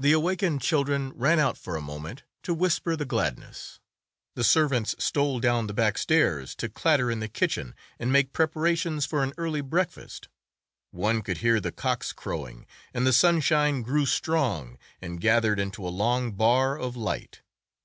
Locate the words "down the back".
5.38-5.96